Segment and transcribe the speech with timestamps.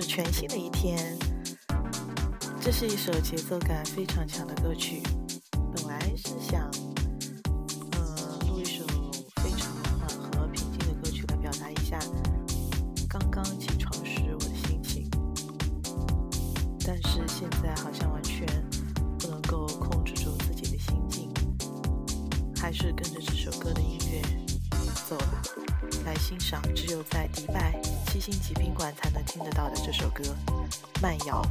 [0.00, 1.18] 全新的一天。
[2.62, 5.02] 这是一首节奏感非常强的歌曲
[5.74, 6.70] 本来是想
[7.92, 8.84] 呃录一首
[9.42, 11.98] 非常缓和平静的歌曲来表达一下
[13.08, 15.08] 刚刚起床时我的心情。
[16.86, 18.46] 但是现在好像完全
[19.18, 21.32] 不能够控制住自己的心境
[22.56, 23.80] 还是跟着这首歌的
[26.30, 27.74] 欣赏只有在迪拜
[28.06, 30.22] 七星级宾馆才能听得到的这首歌
[31.02, 31.42] 《慢摇》。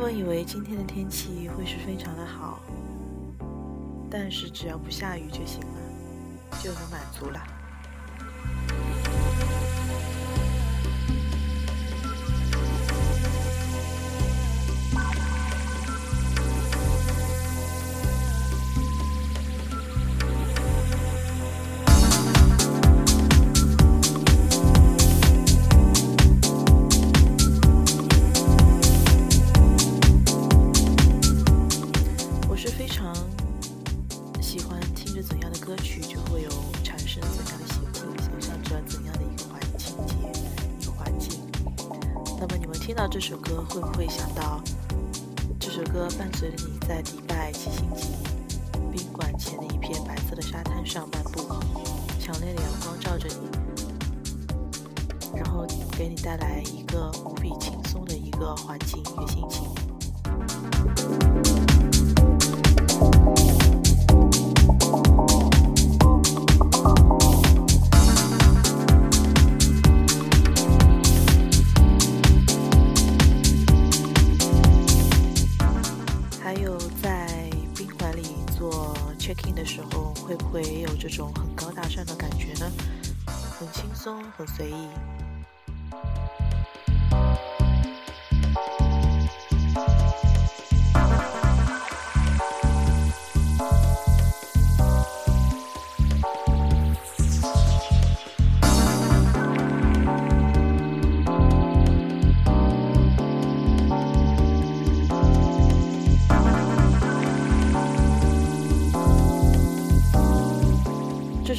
[0.00, 2.58] 本以为今天的天气会是非常的好，
[4.10, 7.38] 但是只要不下雨就行了，就能满足了。
[32.60, 33.14] 是非常
[34.38, 36.50] 喜欢听着怎样的歌曲，就会有
[36.84, 40.12] 产生怎样的心境，想象着怎样的一个环情节、
[40.78, 41.40] 一个环境。
[42.38, 44.60] 那么你们听到这首歌，会不会想到
[45.58, 48.08] 这首歌伴随着你在迪拜七星级
[48.92, 51.40] 宾馆前的一片白色的沙滩上漫步，
[52.20, 53.48] 强烈的阳光照着你，
[55.34, 55.66] 然后
[55.96, 59.66] 给你带来一个无比轻松的一个环境、一个心情。
[79.30, 82.68] Check in 的时候，会不会也有这种很高大上的感觉呢？
[83.26, 84.88] 很轻松，很随意。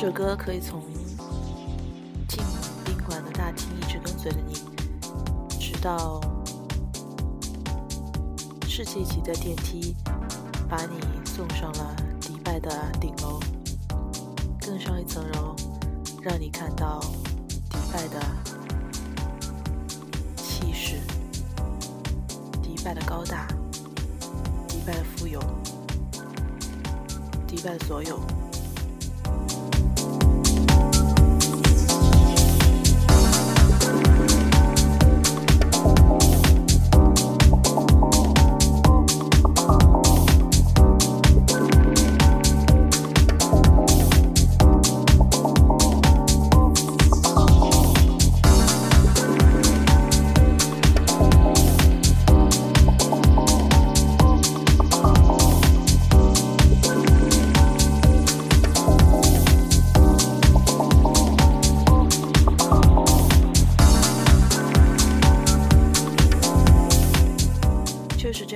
[0.02, 0.82] 这首歌可以从
[2.28, 2.44] 进
[2.84, 4.56] 宾馆的大厅一直跟随着你，
[5.60, 6.20] 直到
[8.68, 9.96] 世界级的电梯
[10.68, 13.40] 把你送上了迪拜的顶楼，
[14.60, 15.56] 更上一层楼，
[16.24, 17.00] 让你看到
[17.70, 18.20] 迪拜的
[20.36, 21.00] 气势、
[22.64, 23.48] 迪拜的高大、
[24.68, 25.40] 迪拜的富有、
[27.46, 28.20] 迪拜的所有。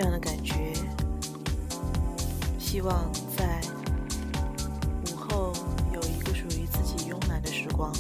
[0.06, 0.72] 样的感觉。
[2.60, 3.62] 希望在
[5.12, 5.54] 午后
[5.94, 7.92] 有一个属于自己慵懒的时光。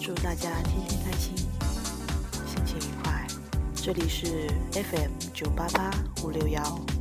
[0.00, 1.34] 祝大家天天开心，
[2.46, 3.26] 心情愉快。
[3.74, 5.90] 这里是 FM 九八八
[6.22, 6.97] 五六幺。